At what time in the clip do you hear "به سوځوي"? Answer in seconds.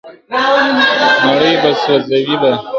1.61-2.35